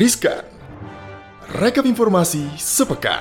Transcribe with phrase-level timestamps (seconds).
[0.00, 0.40] Riskan.
[1.60, 3.20] Rekap informasi sepekan.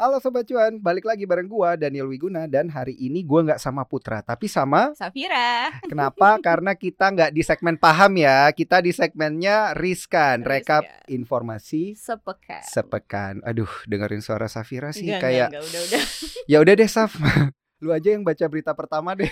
[0.00, 3.84] Halo Sobat Cuan, balik lagi bareng gua Daniel Wiguna dan hari ini gua nggak sama
[3.84, 5.68] Putra tapi sama Safira.
[5.92, 6.40] Kenapa?
[6.40, 10.48] Karena kita nggak di segmen paham ya, kita di segmennya riskan, Riskan.
[10.48, 12.64] rekap informasi Sepekan.
[12.64, 13.34] sepekan.
[13.44, 16.02] Aduh, dengerin suara Safira sih Enggak, kayak enggak, enggak, udah udah.
[16.56, 17.12] ya udah deh Saf.
[17.84, 19.26] Lu aja yang baca berita pertama deh.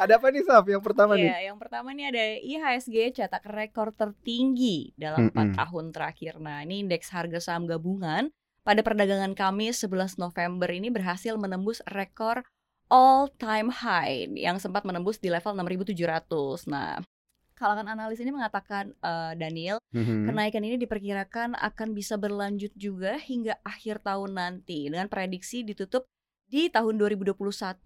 [0.00, 1.28] Ada apa nih Saf yang pertama nih?
[1.28, 5.56] Iya, yang pertama nih ada IHSG cetak rekor tertinggi dalam 4 Mm-mm.
[5.60, 6.40] tahun terakhir.
[6.40, 8.32] Nah, ini indeks harga saham gabungan
[8.64, 12.40] pada perdagangan Kamis 11 November ini berhasil menembus rekor
[12.88, 16.64] all time high yang sempat menembus di level 6.700.
[16.72, 17.04] Nah,
[17.60, 20.30] kalangan analis ini mengatakan eh, Daniel Mhm.
[20.30, 26.06] Kenaikan ini diperkirakan akan bisa berlanjut juga hingga akhir tahun nanti dengan prediksi ditutup
[26.50, 27.38] di tahun 2021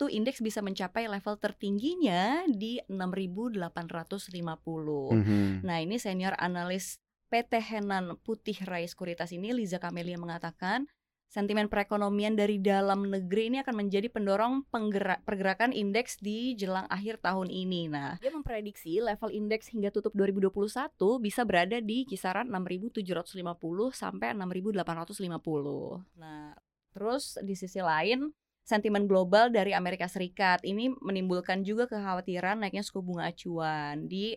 [0.08, 5.12] indeks bisa mencapai level tertingginya di 6850.
[5.12, 5.60] Mhm.
[5.60, 6.96] Nah, ini senior analis
[7.28, 10.88] PT Henan Putih Rai Sekuritas ini Liza Kamelia mengatakan
[11.28, 17.20] sentimen perekonomian dari dalam negeri ini akan menjadi pendorong penggerak, pergerakan indeks di jelang akhir
[17.20, 17.92] tahun ini.
[17.92, 26.06] Nah, dia memprediksi level indeks hingga tutup 2021 bisa berada di kisaran 6.750 sampai 6.850.
[26.16, 26.56] Nah,
[26.94, 28.30] terus di sisi lain
[28.64, 34.32] sentimen global dari Amerika Serikat ini menimbulkan juga kekhawatiran naiknya suku bunga acuan di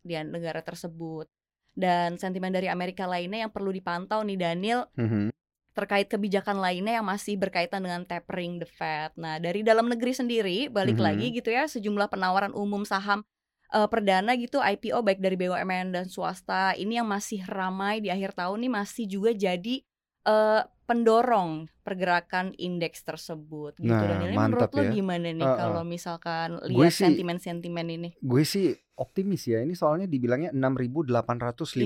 [0.00, 1.28] di negara tersebut.
[1.76, 5.28] Dan sentimen dari Amerika lainnya yang perlu dipantau nih Daniel Mhm.
[5.76, 9.12] terkait kebijakan lainnya yang masih berkaitan dengan tapering the Fed.
[9.20, 11.04] Nah, dari dalam negeri sendiri balik Mhm.
[11.04, 13.28] lagi gitu ya sejumlah penawaran umum saham
[13.74, 18.38] eh, perdana gitu IPO baik dari BUMN dan swasta ini yang masih ramai di akhir
[18.38, 19.82] tahun nih masih juga jadi
[20.26, 24.90] eh, pendorong pergerakan indeks tersebut gitu Nah, dan ini menurut lo ya.
[24.90, 25.58] gimana nih Uh-uh.
[25.58, 28.08] kalau misalkan lihat sentimen-sentimen ini?
[28.18, 29.60] Gue sih optimis ya.
[29.60, 31.82] Ini soalnya dibilangnya 6.850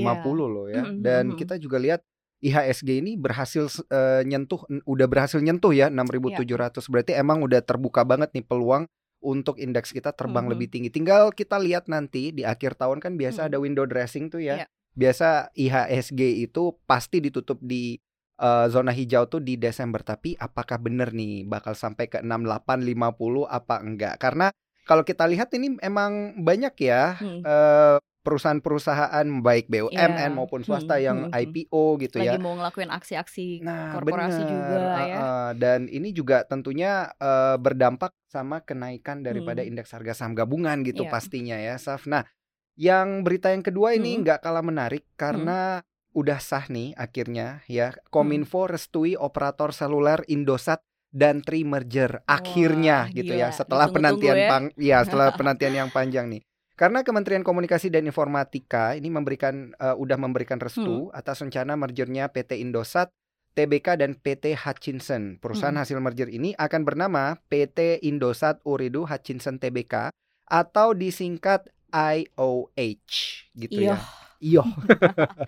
[0.46, 0.84] loh ya.
[0.84, 2.00] Mhm, Dan kita juga lihat
[2.40, 6.88] IHSG ini berhasil eh, nyentuh udah berhasil nyentuh ya 6.700.
[6.88, 8.88] Berarti emang udah terbuka banget nih peluang
[9.20, 10.52] untuk indeks kita terbang Mhm.
[10.52, 10.88] lebih tinggi.
[10.88, 13.48] Tinggal kita lihat nanti di akhir tahun kan biasa Mhm.
[13.52, 14.64] ada window dressing tuh ya.
[14.64, 14.66] Iya.
[14.90, 18.00] Biasa IHSG itu pasti ditutup di
[18.40, 20.00] eh, zona hijau tuh di Desember.
[20.00, 23.04] Tapi apakah bener nih bakal sampai ke 6850
[23.46, 24.16] apa enggak?
[24.16, 24.48] Karena
[24.82, 27.40] kalau kita lihat ini emang banyak ya Hmm.
[27.42, 30.28] eh, perusahaan-perusahaan baik BUMN Iya.
[30.28, 31.40] maupun swasta Hmm, yang hmm, hmm.
[31.40, 32.38] IPO gitu Lagi ya.
[32.38, 35.16] mau ngelakuin aksi-aksi Nah, korporasi bener, juga ya.
[35.16, 35.48] uh-uh.
[35.56, 39.72] Dan ini juga tentunya eh, berdampak sama kenaikan daripada Hmm.
[39.72, 41.10] indeks harga saham gabungan gitu Iya.
[41.10, 42.04] pastinya ya, Saf.
[42.04, 42.24] Nah,
[42.76, 44.22] yang berita yang kedua ini Hmm.
[44.22, 45.80] nggak kalah menarik karena
[46.12, 47.90] udah sah nih akhirnya ya.
[47.90, 48.00] Hmm.
[48.10, 53.42] Kominfo restui operator seluler Indosat dan Tri merger akhirnya Wah, gitu gila.
[53.42, 54.46] ya setelah penantian ya.
[54.46, 56.42] pang ya setelah penantian yang panjang nih.
[56.74, 61.12] Karena Kementerian Komunikasi dan Informatika ini memberikan eh, udah memberikan restu Hmm.
[61.12, 63.12] atas rencana mergernya PT Indosat,
[63.52, 65.36] TBK dan PT Hutchinson.
[65.36, 65.82] Perusahaan Hmm.
[65.82, 70.08] hasil merger ini akan bernama PT Indosat Uridu Hutchinson TBK
[70.46, 73.12] atau disingkat IOH
[73.52, 73.98] gitu ya.
[74.40, 74.64] Iyo.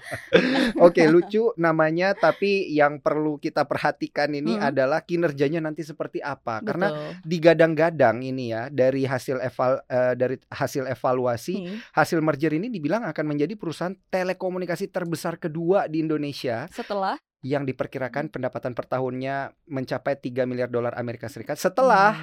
[0.85, 4.69] Oke, lucu namanya tapi yang perlu kita perhatikan ini Hmm.
[4.69, 6.61] adalah kinerjanya nanti seperti apa.
[6.61, 7.13] Karena Betul.
[7.25, 11.77] digadang-gadang ini ya dari hasil eval eh, dari hasil evaluasi Hmm.
[11.97, 18.29] hasil merger ini dibilang akan menjadi perusahaan telekomunikasi terbesar kedua di Indonesia Setelah yang diperkirakan
[18.29, 22.21] pendapatan per tahunnya mencapai 3 miliar dolar Amerika Serikat setelah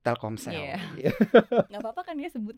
[0.00, 0.52] Telkomsel.
[0.52, 0.76] Iya.
[0.94, 1.12] Iya.
[1.72, 2.54] nggak apa-apa kan dia sebut.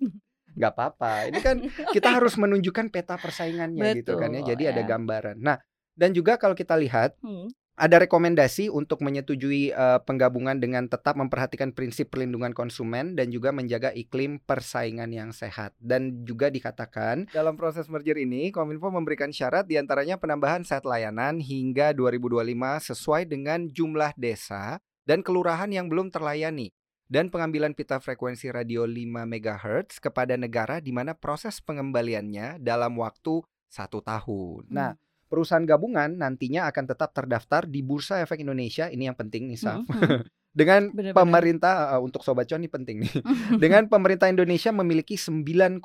[0.56, 1.28] Nggak apa-apa.
[1.30, 1.56] Ini kan
[1.94, 4.40] kita harus menunjukkan peta persaingannya gitu kan ya.
[4.42, 4.88] Betul, Jadi ada ya.
[4.88, 5.36] gambaran.
[5.38, 5.56] Nah,
[5.92, 7.52] dan juga kalau kita lihat Hmm.
[7.76, 13.92] ada rekomendasi untuk menyetujui eh, penggabungan dengan tetap memperhatikan prinsip perlindungan konsumen dan juga menjaga
[13.92, 15.76] iklim persaingan yang sehat.
[15.76, 21.36] Dan juga dikatakan dalam proses merger ini Kominfo memberikan syarat di antaranya penambahan set layanan
[21.36, 26.72] hingga 2025 sesuai dengan jumlah desa dan kelurahan yang belum terlayani
[27.06, 33.42] dan pengambilan pita frekuensi radio 5 MHz kepada negara di mana proses pengembaliannya dalam waktu
[33.70, 34.66] satu tahun.
[34.70, 34.98] Nah,
[35.30, 38.90] perusahaan gabungan nantinya akan tetap terdaftar di Bursa Efek Indonesia.
[38.90, 39.86] Ini yang penting nih, Saf.
[39.86, 40.22] Hmm, hmm.
[40.56, 41.20] Dengan Benar-benar.
[41.20, 43.12] pemerintah uh, untuk sobat cuan ini penting nih.
[43.62, 45.84] Dengan pemerintah Indonesia memiliki 9,6%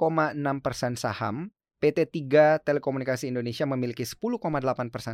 [0.95, 1.51] saham,
[1.83, 4.47] PT 3 Telekomunikasi Indonesia memiliki 10,8%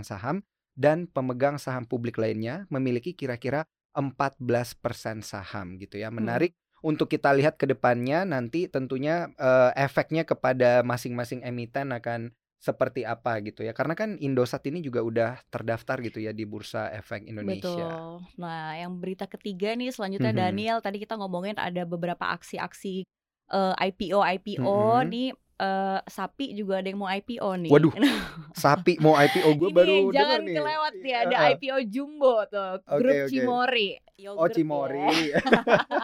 [0.05, 0.45] saham
[0.77, 3.65] dan pemegang saham publik lainnya memiliki kira-kira
[3.97, 6.13] 14% saham gitu ya.
[6.13, 6.53] Menarik
[6.85, 13.37] untuk kita lihat ke depannya nanti tentunya eh, efeknya kepada masing-masing emiten akan seperti apa
[13.45, 13.73] gitu ya.
[13.73, 17.85] Karena kan Indosat ini juga udah terdaftar gitu ya di Bursa Efek Indonesia.
[17.85, 18.25] Betul.
[18.41, 20.41] Nah, yang berita ketiga nih selanjutnya Mhm.
[20.41, 23.05] Daniel tadi kita ngomongin ada beberapa aksi-aksi
[23.47, 25.07] eh, IPO IPO Mhm.
[25.07, 27.71] nih eh, sapi juga ada yang mau IPO nih.
[27.73, 27.93] Waduh,
[28.57, 30.55] Sapi mau IPO gue Ini baru jangan denger nih.
[30.57, 33.29] kelewat nih ada IPO Jumbo tuh, Oke, grup oke.
[33.29, 33.89] Cimori.
[33.93, 35.05] Oh Yogurt Cimori.
[35.29, 35.37] ya.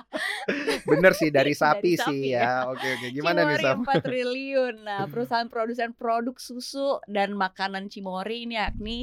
[0.90, 2.42] Bener sih dari Dari sapi sapi sih ya.
[2.42, 2.52] ya.
[2.70, 3.08] Oke oke.
[3.10, 3.78] Gimana nih Cimori Sam?
[3.86, 4.76] 4 triliun.
[4.86, 8.98] Nah, perusahaan produsen produk susu dan makanan Cimori ini yakni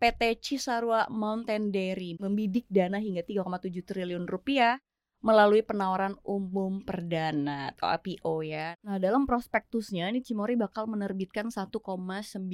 [0.00, 4.76] PT Cisarua Mountain Dairy membidik dana hingga 3,7 triliun rupiah
[5.24, 8.76] melalui penawaran umum perdana atau IPO ya.
[8.84, 12.44] Nah, dalam prospektusnya ini Cimori bakal menerbitkan 1,19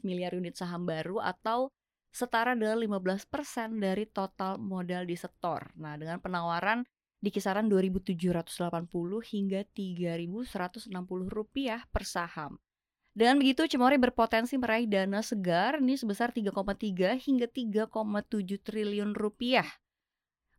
[0.00, 1.68] miliar unit saham baru atau
[2.08, 3.28] setara dengan 15%
[3.76, 5.68] dari total modal disetor.
[5.76, 6.88] Nah, dengan penawaran
[7.20, 8.48] di kisaran 2.780
[9.36, 10.88] hingga 3.160
[11.28, 12.56] rupiah per saham.
[13.12, 17.92] Dengan begitu, Cimori berpotensi meraih dana segar ini sebesar 3,3 hingga 3,7
[18.64, 19.68] triliun rupiah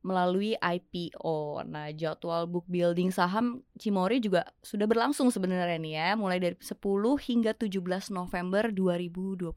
[0.08, 1.68] melalui IPO.
[1.68, 6.80] Nah, jadwal book building saham Cimori juga sudah berlangsung sebenarnya nih ya, mulai dari 10
[7.20, 9.52] hingga 17 November 2021.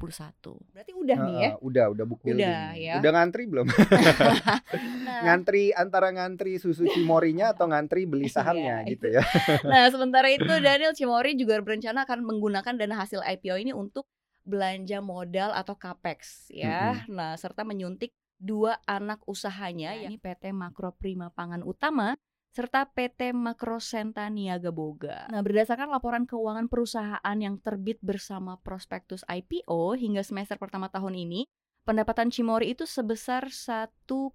[0.74, 1.50] Berarti udah nih ya.
[1.62, 2.42] Udah udah book building.
[2.42, 2.94] Udah, ya.
[2.98, 3.70] Udah ngantri belum?
[3.70, 9.22] Nah, ngantri antara ngantri susu Cimorinya atau ngantri beli sahamnya Iya, gitu ya.
[9.70, 14.10] Nah, sementara itu Daniel Cimori juga berencana akan menggunakan dana hasil IPO ini untuk
[14.42, 17.06] belanja modal atau capex ya.
[17.06, 22.16] Nah, serta menyuntik dua anak usahanya yakni PT Makro Prima Pangan Utama
[22.50, 25.30] serta PT Makrosenta Niaga Boga.
[25.30, 31.46] Nah, berdasarkan laporan keuangan perusahaan yang terbit bersama prospektus IPO hingga semester pertama tahun ini,
[31.86, 34.34] pendapatan Cimori itu sebesar 1,58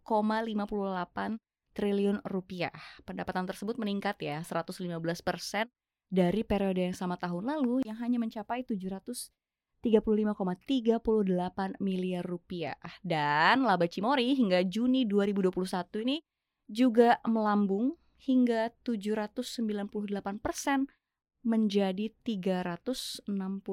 [1.75, 2.71] triliun rupiah.
[3.03, 5.67] Pendapatan tersebut meningkat ya 115 persen
[6.07, 8.63] dari periode yang sama tahun lalu yang hanya mencapai
[9.85, 12.73] 735,38 miliar rupiah.
[13.05, 16.17] Dan laba Cimori hingga Juni 2021 ini
[16.65, 20.89] juga melambung hingga 798 persen
[21.45, 23.69] menjadi 364,48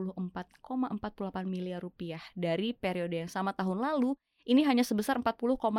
[1.48, 4.12] miliar rupiah dari periode yang sama tahun lalu
[4.42, 5.72] ini hanya sebesar 40,56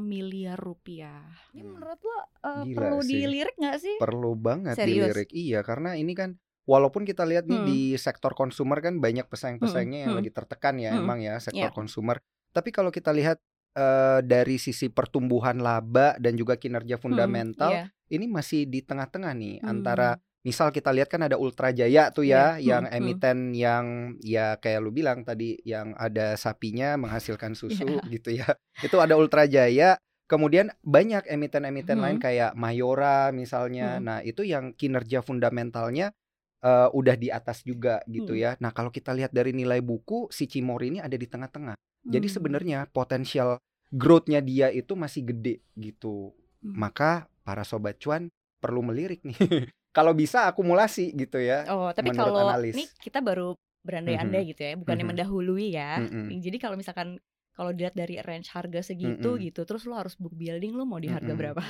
[0.00, 1.26] miliar rupiah.
[1.52, 1.74] Ini Hmm.
[1.74, 3.10] menurut lo uh, Gila perlu sih.
[3.18, 3.96] dilirik nggak sih?
[3.98, 5.10] Perlu banget Serius?
[5.10, 5.28] dilirik.
[5.28, 6.38] Iya, karena ini kan
[6.68, 7.66] walaupun kita lihat nih Hmm.
[7.66, 11.00] di sektor konsumer kan banyak pesaing-pesaingnya yang Hmm, lagi tertekan ya Hmm.
[11.02, 11.74] emang ya sektor Iya.
[11.74, 12.20] konsumer.
[12.52, 13.40] Tapi kalau kita lihat
[13.72, 17.84] eh, dari sisi pertumbuhan laba dan juga kinerja fundamental Iya.
[18.10, 19.70] ini masih di tengah-tengah nih Hmm.
[19.70, 20.08] antara
[20.40, 22.98] misal kita lihat kan ada Ultra Jaya tuh ya Iya, yang hmm, hmm.
[22.98, 23.84] emiten yang
[24.18, 28.02] ya kayak lu bilang tadi yang ada sapinya menghasilkan susu Iya.
[28.10, 28.48] gitu ya.
[28.82, 29.94] Itu ada Ultra Jaya.
[30.26, 32.24] Kemudian banyak emiten-emiten lain Hmm.
[32.24, 33.96] kayak Mayora misalnya.
[33.96, 34.04] Hmm.
[34.04, 36.10] Nah, itu yang kinerja fundamentalnya
[36.58, 38.42] eh, udah di atas juga gitu Hmm.
[38.42, 38.50] ya.
[38.58, 41.74] Nah, kalau kita lihat dari nilai buku si Cimori ini ada di tengah-tengah.
[42.02, 42.34] Jadi Hmm.
[42.34, 43.58] sebenarnya potensial
[43.88, 46.34] growth-nya dia itu masih gede gitu.
[46.60, 46.74] Hmm.
[46.74, 48.28] Maka para sobat cuan
[48.58, 49.38] perlu melirik nih.
[49.96, 51.64] Kalau bisa akumulasi gitu ya.
[51.70, 52.76] Oh, tapi kalau analis.
[52.76, 55.10] ini kita baru berandai-andai gitu ya, bukannya Mhm.
[55.16, 56.02] mendahului ya.
[56.04, 56.38] Mm-mm.
[56.38, 57.18] Jadi kalau misalkan
[57.58, 59.42] kalau dilihat dari range harga segitu Mm-mm.
[59.50, 61.40] gitu, terus lo harus book building lo mau di harga Mm-mm.
[61.40, 61.62] berapa?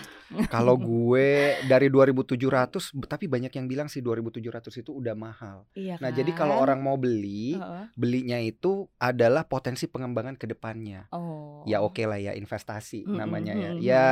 [0.52, 1.28] Kalau gue
[1.64, 5.64] dari 2700 b- tapi banyak yang bilang sih 2700 itu udah mahal.
[5.72, 6.62] Iya Nah, jadi kalau kan?
[6.64, 7.84] orang mau beli, Heeh.
[7.96, 11.08] belinya itu adalah potensi pengembangan ke depannya.
[11.12, 11.64] Oh.
[11.68, 13.70] Ya oke lah ya investasi Mm-mm, namanya ya.
[13.76, 13.80] mm-mm.
[13.80, 14.06] Ya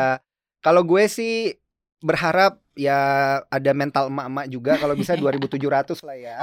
[0.64, 1.56] kalau gue sih
[2.06, 2.98] berharap ya
[3.42, 6.38] ada mental emak-emak juga kalau bisa 2700 lah ya.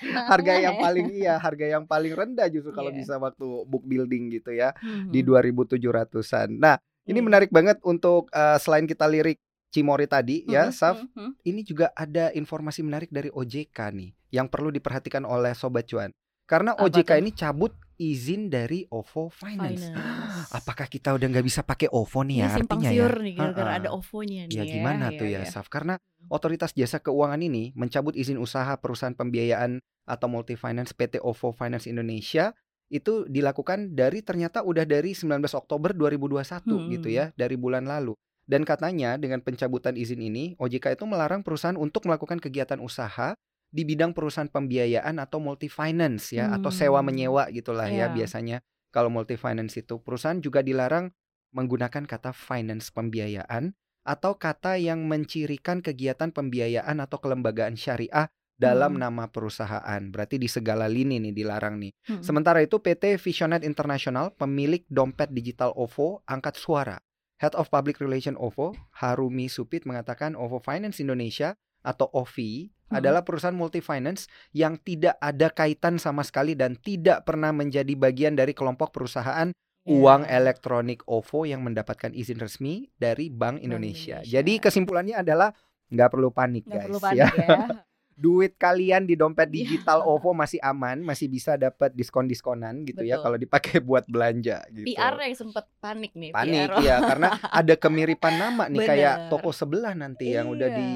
[0.00, 0.60] Nah, harga ya.
[0.64, 2.98] yang paling iya, harga yang paling rendah justru kalau Iya.
[2.98, 4.72] bisa waktu book building gitu ya
[5.06, 5.28] di Mhm.
[5.28, 6.48] 2700-an.
[6.52, 7.26] Nah, ini Hmm.
[7.28, 9.36] menarik banget untuk eh, selain kita lirik
[9.66, 11.36] Cimori tadi ya, Mhm, Saf, mhm.
[11.44, 16.08] ini juga ada informasi menarik dari OJK nih yang perlu diperhatikan oleh sobat cuan.
[16.46, 19.88] Karena Apa OJK ini cabut izin dari OVO Finance.
[19.88, 20.52] Finance.
[20.58, 23.22] Apakah kita udah nggak bisa pakai OVO nih ya Ini simpang artinya siur ya?
[23.22, 23.80] nih gara-gara Ha-ha.
[23.80, 25.48] ada OVO-nya nih Ya gimana ya, tuh ya, ya, ya.
[25.48, 25.66] Saf?
[25.66, 25.94] Karena
[26.26, 31.84] Otoritas Jasa Keuangan ini mencabut izin usaha perusahaan pembiayaan atau multi finance PT OVO Finance
[31.84, 32.54] Indonesia
[32.86, 37.10] itu dilakukan dari ternyata udah dari 19 Oktober 2021 gitu Hmm.
[37.12, 38.14] ya, dari bulan lalu.
[38.42, 43.34] Dan katanya dengan pencabutan izin ini, OJK itu melarang perusahaan untuk melakukan kegiatan usaha
[43.68, 47.06] di bidang perusahaan pembiayaan atau multi finance ya atau sewa Hmm.
[47.08, 48.14] menyewa gitulah ya Iya.
[48.14, 48.56] biasanya
[48.90, 51.10] kalau multi finance itu perusahaan juga dilarang
[51.52, 53.72] menggunakan kata finance pembiayaan
[54.06, 59.02] atau kata yang mencirikan kegiatan pembiayaan atau kelembagaan syariah dalam Hmm.
[59.04, 60.00] nama perusahaan.
[60.08, 61.92] Berarti di segala lini nih dilarang nih.
[62.08, 62.22] Hmm.
[62.24, 66.96] Sementara itu PT Visionet International, pemilik dompet digital OVO, angkat suara.
[67.36, 71.52] Head of Public Relation OVO, Harumi Supit mengatakan OVO Finance Indonesia
[71.84, 72.96] atau OVI Hmm.
[72.96, 78.32] adalah perusahaan multi finance yang tidak ada kaitan sama sekali dan tidak pernah menjadi bagian
[78.32, 79.50] dari kelompok perusahaan
[79.82, 79.94] Ya.
[79.94, 84.18] uang elektronik OVO yang mendapatkan izin resmi dari Bank Indonesia.
[84.18, 84.34] Indonesia.
[84.34, 85.54] Jadi kesimpulannya adalah
[85.86, 87.06] nggak perlu panik nggak guys perlu ya.
[87.06, 87.58] panik ya.
[88.16, 89.54] Duit kalian di dompet Iya.
[89.60, 93.22] digital OVO masih aman, masih bisa dapat diskon-diskonan gitu ya Betul.
[93.22, 94.88] kalau dipakai buat belanja gitu.
[94.88, 96.32] PR yang sempet panik nih.
[96.32, 96.80] Panik PR.
[96.80, 97.28] ya karena
[97.60, 99.30] ada kemiripan nama nih kayak Bener.
[99.30, 100.74] toko sebelah nanti yang udah Iya.
[100.74, 100.88] di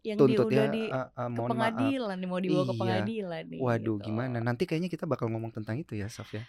[0.00, 1.52] yang tuntut di, udah ya di eh, eh, ke mohon maaf.
[1.52, 2.80] pengadilan nih mau dibawa ke Iya.
[2.80, 3.58] pengadilan nih.
[3.58, 4.06] Waduh gitu.
[4.06, 4.36] gimana?
[4.38, 6.42] Nanti kayaknya kita bakal ngomong tentang itu ya, Saf ya.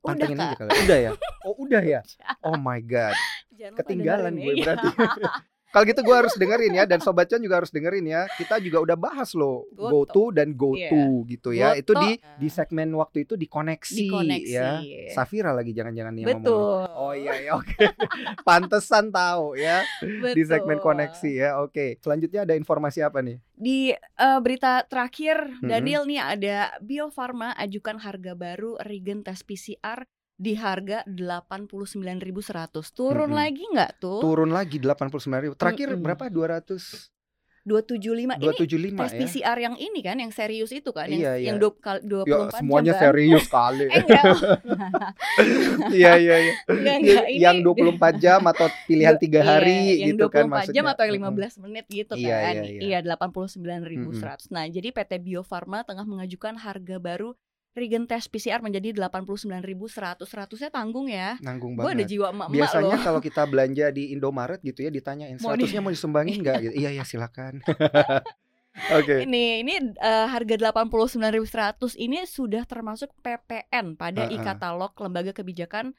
[0.00, 0.56] Udah aja kak.
[0.58, 0.70] kali.
[0.84, 1.10] Udah ya?
[1.44, 2.00] Oh, udah ya?
[2.40, 3.12] Oh my god.
[3.50, 4.64] Jangan Ketinggalan gue ya.
[4.64, 4.88] berarti.
[5.74, 8.30] Kalau gitu gue harus dengerin ya dan sobat Cuan juga harus dengerin ya.
[8.30, 9.90] Kita juga udah bahas loh Goto.
[9.90, 10.88] go to dan go Iya.
[10.88, 11.74] to gitu ya.
[11.74, 12.06] Itu Goto.
[12.06, 14.54] di di segmen waktu itu di koneksi, Di koneksi.
[14.54, 14.78] ya.
[15.10, 16.46] Safira lagi jangan-jangan yang ngomong.
[16.46, 16.82] Betul.
[16.94, 17.74] Oh iya ya oke.
[18.46, 19.82] Pantesan tahu ya
[20.30, 20.86] di segmen Betul.
[20.86, 21.50] koneksi ya.
[21.58, 21.98] Oke.
[21.98, 23.42] Selanjutnya ada informasi apa nih?
[23.50, 25.66] Di eh, berita terakhir, Mm-mm.
[25.66, 32.90] Daniel nih ada Bio Farma ajukan harga baru regen tes PCR di harga 89.100.
[32.90, 33.38] Turun Mm-mm.
[33.38, 34.20] lagi nggak tuh?
[34.20, 35.54] Turun lagi 89.000.
[35.54, 36.02] Terakhir Mm-mm.
[36.02, 36.24] berapa?
[36.28, 37.10] 200
[37.64, 38.36] 275.
[38.36, 39.18] Ini 275 tes ya.
[39.24, 41.64] PCR yang ini kan, yang serius itu kan, Iya, yang, yang iya.
[41.64, 43.00] 20 kali 24 Ya, jam semuanya kan?
[43.00, 43.84] serius kali.
[43.88, 44.04] Eh
[45.96, 46.52] Iya iya iya.
[46.68, 47.24] enggak, enggak.
[47.24, 50.76] Ini yang 24 jam atau pilihan tiga Iya, hari yang gitu 24 kan maksudnya.
[50.76, 51.36] jam atau yang Mm-mm.
[51.40, 52.54] 15 menit gitu Iya, kan.
[52.54, 52.80] iya, iya.
[52.84, 54.52] Iya, 89.100.
[54.52, 57.32] Nah, jadi PT Bio Farma tengah mengajukan harga baru
[57.74, 59.58] regen tes PCR menjadi 89.100.
[60.22, 61.34] 100-nya tanggung ya.
[61.42, 62.06] Nanggung Gue ada banget.
[62.08, 65.90] jiwa emak-emak Biasanya kalau kita belanja di Indomaret gitu ya ditanyain Mau di- seratusnya mau
[65.90, 66.58] disumbangin nggak?
[66.62, 66.72] Gitu.
[66.80, 67.58] Iya ya silakan.
[68.98, 69.22] Oke.
[69.22, 74.38] Ini ini eh, harga 89.100 ini sudah termasuk PPN pada Heeh.
[74.38, 75.94] e-katalog Lembaga Kebijakan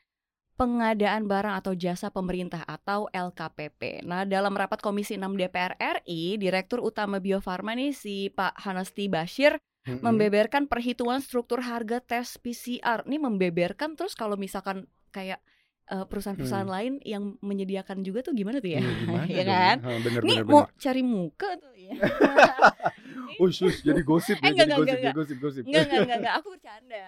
[0.56, 4.08] Pengadaan Barang atau Jasa Pemerintah atau LKPP.
[4.08, 9.12] Nah, dalam rapat Komisi 6 DPR RI, Direktur Utama Bio Farma nih si Pak Hanasti
[9.12, 10.02] Bashir Mm-mm.
[10.02, 13.06] membeberkan perhitungan struktur harga tes PCR.
[13.06, 15.38] Ini membeberkan terus kalau misalkan kayak
[15.86, 18.82] eh, perusahaan-perusahaan lain yang menyediakan juga tuh gimana tuh ya?
[18.82, 19.76] Iya, gimana ya kan?
[19.86, 20.82] Ha, bener Ini bener mau bener.
[20.82, 21.94] cari muka tuh ya.
[23.46, 25.64] Ush, jadi gosip Eh, ya, enggak, jadi enggak, gosip, enggak, gosip, gosip.
[25.68, 27.04] Enggak, enggak, enggak, enggak, aku bercanda.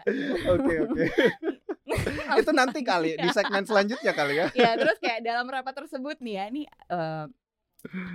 [0.53, 1.03] Oke, oke.
[2.43, 4.47] Itu nanti kali di segmen selanjutnya kali ya.
[4.53, 7.25] ya, terus kayak dalam rapat tersebut nih ya, ini eh,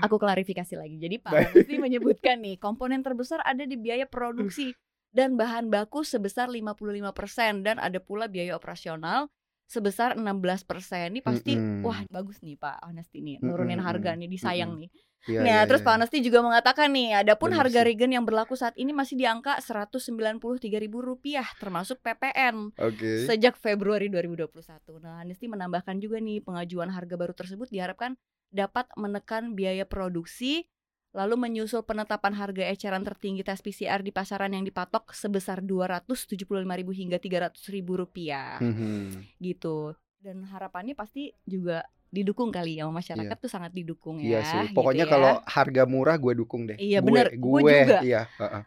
[0.05, 0.97] aku klarifikasi lagi.
[1.01, 1.33] Jadi Pak.
[1.33, 4.73] Hanesti menyebutkan nih, komponen terbesar ada di biaya produksi
[5.13, 9.29] dan bahan baku sebesar 55% dan ada pula biaya operasional
[9.69, 11.09] sebesar 16%.
[11.13, 11.81] Ini pasti Mm-mm.
[11.81, 14.83] wah bagus nih Pak Hanesti nih, nurunin Mm-mm, harga nih, disayang mm-mm.
[14.85, 14.91] nih.
[15.23, 15.87] Iya, Nah, iya, terus iya.
[15.87, 17.87] Pak Hanesti juga mengatakan nih, adapun Bener harga sih.
[17.89, 23.31] regen yang berlaku saat ini masih di angka Rp193.000 termasuk PPN Oke.
[23.31, 24.99] sejak Februari 2021.
[25.01, 28.19] Nah, Hanesti menambahkan juga nih pengajuan harga baru tersebut diharapkan
[28.53, 30.69] dapat menekan biaya produksi
[31.13, 37.17] lalu menyusul penetapan harga eceran tertinggi tes PCR di pasaran yang dipatok sebesar Rp275.000 hingga
[37.19, 39.37] Rp300.000 rupiah Mhm.
[39.39, 39.93] gitu.
[40.17, 44.43] Dan harapannya pasti juga didukung kali ya sama masyarakat tuh sangat didukung Iya ya.
[44.43, 44.59] sih.
[44.69, 45.11] gitu Pokoknya ya.
[45.11, 46.77] kalau harga murah gue dukung deh.
[46.77, 47.33] Iya, bener.
[47.35, 48.01] Gue, juga.
[48.01, 48.23] Iya.
[48.39, 48.63] heeh.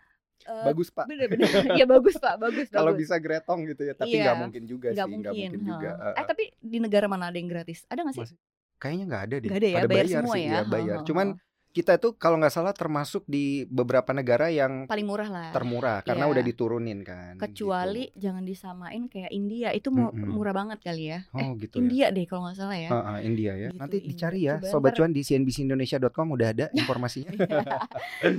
[0.46, 1.10] Eh, Bagus pak.
[1.10, 3.94] bener-bener ya bagus pak bagus Kalau bisa gretong gitu ya.
[3.96, 4.24] Tapi Iya.
[4.24, 5.10] nggak mungkin juga nggak sih.
[5.10, 5.90] mungkin, Nggak mungkin juga.
[5.90, 6.04] ha.
[6.04, 6.16] heeh.
[6.16, 8.42] eh tapi di negara mana ada yang gratis ada nggak sih Masih-
[8.86, 9.50] Kayaknya nggak ada deh.
[9.50, 10.96] nggak ada ya Pada bayar, bayar, semua sih, ya iya, Ha, bayar.
[10.96, 11.28] ha, Cuman
[11.76, 16.24] kita tuh kalau nggak salah termasuk di beberapa negara yang paling murah lah termurah karena
[16.24, 16.32] Iya.
[16.32, 17.36] udah diturunin kan.
[17.36, 18.22] kecuali gitu.
[18.22, 20.32] jangan disamain kayak India itu mu- Mm-mm.
[20.32, 21.80] murah banget kali ya Oh eh, gitu ya.
[21.82, 23.68] India deh kalau nggak salah ya Heeh, India ya.
[23.68, 24.08] Gitu, Nanti India.
[24.08, 27.32] dicari ya, Coba sobat cuan di cnbcindonesia.com udah ada informasinya.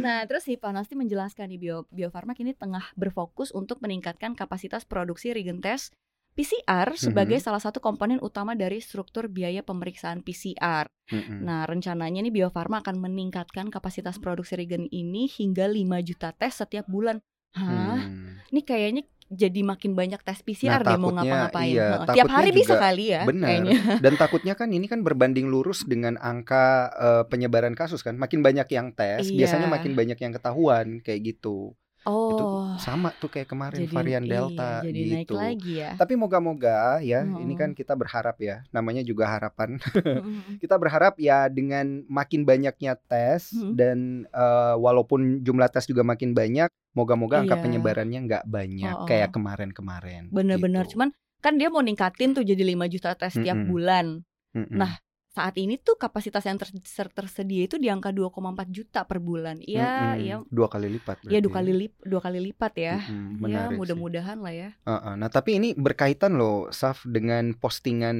[0.00, 4.84] nah terus si Panasti menjelaskan di Bio Bio Farma kini tengah berfokus untuk meningkatkan kapasitas
[4.84, 5.92] produksi regen tes
[6.36, 7.42] PCR sebagai Mhm.
[7.42, 10.84] salah satu komponen utama dari struktur biaya pemeriksaan PCR.
[11.08, 11.40] Mm-mm.
[11.40, 16.52] Nah, rencananya nih Bio Farma akan meningkatkan kapasitas produksi regen ini hingga 5 juta tes
[16.52, 17.24] setiap bulan.
[17.52, 17.96] Hah?
[17.96, 18.36] Hmm.
[18.46, 21.72] Ini kayaknya jadi makin banyak tes PCR Nah, deh mau ngapa-ngapain.
[21.72, 22.14] iya, Heeh.
[22.14, 23.48] Tiap hari bisa kali ya benar.
[23.48, 23.74] kayaknya.
[24.04, 28.14] Dan takutnya kan ini kan berbanding lurus dengan angka eh, penyebaran kasus kan.
[28.14, 29.48] Makin banyak yang tes, Iya.
[29.48, 31.72] biasanya makin banyak yang ketahuan kayak gitu.
[32.06, 35.34] Itu Oh, sama tuh kayak kemarin jadi varian iya, Delta jadi naik gitu.
[35.34, 35.92] lagi ya.
[35.98, 37.58] Tapi moga-moga ya, ini Mm-mm.
[37.58, 39.74] kan kita berharap ya, namanya juga harapan.
[40.62, 43.74] Kita berharap ya dengan makin banyaknya tes Hmm.
[43.74, 43.98] dan
[44.28, 47.64] eh, walaupun jumlah tes juga makin banyak, moga-moga angka Iya.
[47.64, 49.08] penyebarannya nggak banyak Oh, oh.
[49.08, 50.30] kayak kemarin-kemarin.
[50.30, 50.94] Bener-bener gitu.
[50.94, 53.66] cuman kan dia mau ningkatin tuh jadi 5 juta tes tiap Mm-mm.
[53.66, 54.06] bulan.
[54.54, 54.72] Mm-mm.
[54.72, 54.94] Nah,
[55.36, 59.56] saat ini tuh kapasitas yang ter- ter- tersedia itu di angka 2,4 juta per bulan.
[59.72, 60.22] Iya, Mm-mm.
[60.24, 60.36] iya.
[60.56, 61.16] dua kali lipat.
[61.32, 62.94] Ya berarti dua kali lip, dua kali lipat ya.
[62.96, 63.78] Mm-mm, Ya menarik sih.
[63.78, 64.68] mudah-mudahan lah ya.
[64.88, 68.16] Heeh, Nah tapi ini berkaitan loh, Saf dengan postingan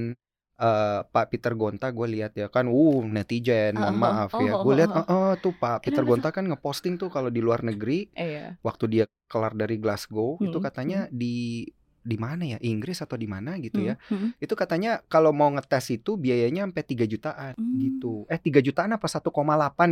[0.59, 1.87] eh, Pak Peter Gonta.
[1.97, 4.53] Gue lihat ya kan, uh netizen, mohon Oh, maaf ya.
[4.57, 7.61] oh, Gue lihat, oh, oh, tuh Pak Peter Gonta kan ngeposting tuh kalau di luar
[7.63, 8.47] negeri, Eh ya.
[8.67, 11.67] waktu dia kelar dari Glasgow itu Mm-mm, katanya di
[12.07, 14.31] di mana ya Inggris atau di mana gitu ya Hmm, hmm.
[14.39, 17.75] itu katanya kalau mau ngetes itu biayanya sampai 3 jutaan Hmm.
[17.77, 19.27] gitu eh 3 jutaan apa 1,8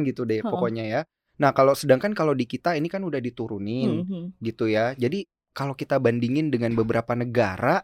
[0.04, 0.47] gitu deh Heeh.
[0.47, 1.00] pokoknya ya
[1.35, 4.26] nah kalau sedangkan kalau di kita ini kan udah diturunin Hmm, hmm.
[4.40, 7.83] gitu ya jadi kalau kita bandingin dengan beberapa negara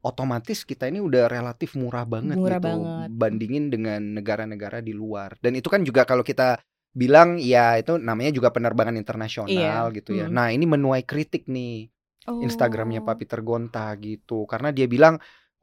[0.00, 3.08] otomatis kita ini udah relatif murah banget Murah gitu banget.
[3.10, 6.60] bandingin dengan negara-negara di luar dan itu kan juga kalau kita
[6.92, 9.50] bilang ya itu namanya juga penerbangan internasional
[9.88, 10.34] Iya, gitu ya hmm.
[10.34, 11.88] nah ini menuai kritik nih
[12.44, 13.06] Instagramnya Oh.
[13.06, 15.14] Pak Peter Gonta gitu karena dia bilang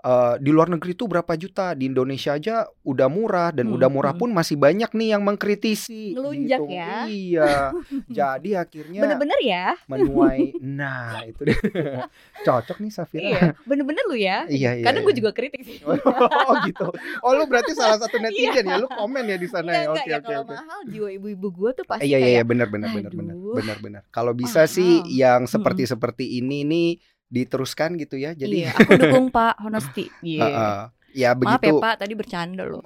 [0.02, 3.88] eh, di luar negeri tuh berapa juta di Indonesia aja udah murah dan Hmm, udah
[3.88, 6.72] murah pun masih banyak nih yang mengkritisi Ngelunjak gitu.
[6.72, 6.94] ya.
[7.06, 7.54] iya
[8.12, 9.78] jadi akhirnya Bener-bener ya?
[9.86, 11.58] menuai nah itu deh
[12.42, 14.44] cocok nih Safira Iya, bener-bener lu ya.
[14.48, 15.08] iya iya Kadang iya.
[15.08, 15.78] gue juga kritik sih.
[16.50, 16.88] oh gitu
[17.22, 20.02] oh lu berarti salah satu netizen ya lu komen ya di sana Iya, ya oke
[20.04, 22.90] ya oke kalau oke mahal jiwa ibu-ibu gue tuh pasti Iya iya iya benar benar
[22.90, 23.54] benar aduh.
[23.54, 24.02] benar benar.
[24.10, 25.14] Kalau bisa sih Mahal.
[25.14, 26.90] yang seperti seperti ini nih
[27.32, 28.36] diteruskan gitu ya.
[28.36, 30.12] Jadi Iya, aku dukung Pak Honesty.
[30.22, 30.44] Iya.
[30.44, 30.80] Heeh.
[31.12, 32.84] ya Maaf ya begitu Pak, tadi bercanda loh.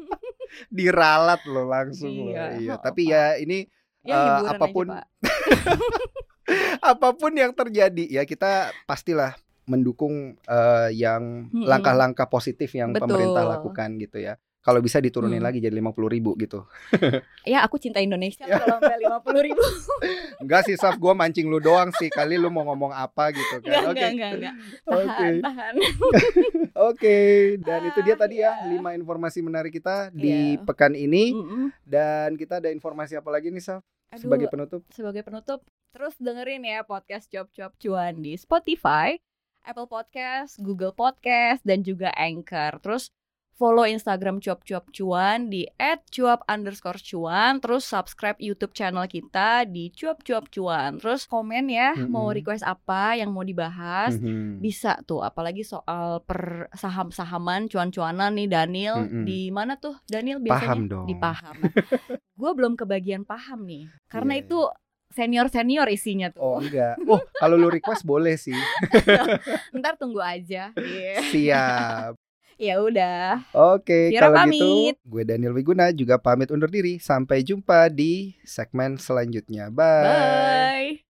[0.76, 2.32] diralat loh langsung loh.
[2.32, 2.72] Iya, Iya.
[2.76, 3.10] oh, Tapi Pak.
[3.10, 3.58] ya ini
[4.04, 5.06] Ya hiburan apa pun aja Pak.
[6.92, 9.32] apa pun yang terjadi ya kita pastilah
[9.64, 13.08] mendukung eh, yang langkah-langkah positif yang Betul.
[13.08, 14.36] pemerintah lakukan gitu ya.
[14.64, 15.44] Kalau bisa diturunin Hmm.
[15.44, 16.64] lagi jadi 50 ribu gitu.
[17.44, 19.60] Ya aku cinta Indonesia kalau sampai lima puluh ribu.
[20.40, 22.08] Enggak sih Saf, gue mancing lu doang sih.
[22.08, 23.84] Kali lu mau ngomong apa gitu Enggak, kan.
[23.84, 23.92] Oke.
[23.92, 24.54] enggak, enggak, enggak.
[24.86, 25.04] Oke.
[25.06, 25.74] Tahan, tahan.
[26.88, 27.18] Oke,
[27.60, 28.66] dan itu dia Ah, tadi ya iya.
[28.68, 30.64] lima informasi menarik kita di Iya.
[30.64, 31.64] pekan ini Mm-mm.
[31.84, 34.80] dan kita ada informasi apa lagi nih Saf Aduh, sebagai penutup?
[34.88, 39.14] sebagai penutup terus dengerin ya podcast Cuap Cuap Cuan di Spotify,
[39.62, 42.80] Apple Podcast, Google Podcast dan juga Anchor.
[42.80, 43.12] Terus
[43.54, 45.62] follow Instagram Cuap Cuap Cuan di
[46.10, 47.62] @cuap underscore cuan.
[47.62, 50.98] Terus subscribe YouTube channel kita di Cuap Cuap Cuan.
[50.98, 52.36] Terus komen ya mau Mm-mm.
[52.42, 54.18] request apa yang mau dibahas.
[54.18, 54.58] Mhm.
[54.58, 59.22] Bisa tuh, apalagi soal per saham-sahaman cuan-cuanan nih Daniel Mm-mm.
[59.22, 61.06] di mana tuh Daniel biasanya Paham dong.
[61.06, 61.56] di paham.
[62.40, 64.58] gue belum kebagian paham nih, karena Iya, itu
[65.14, 66.42] senior senior isinya tuh.
[66.42, 66.98] Oh enggak.
[67.06, 68.50] Oh, kalau lu request boleh sih.
[69.78, 70.74] Ntar tunggu aja.
[70.74, 71.14] Iya.
[71.30, 72.12] Siap.
[72.58, 73.44] Ya udah.
[73.52, 74.94] Oke, kalau pamit.
[74.94, 76.98] gitu gue Daniel Wiguna juga pamit undur diri.
[76.98, 79.70] Sampai jumpa di segmen selanjutnya.
[79.70, 80.04] Bye.
[80.04, 81.13] Bye.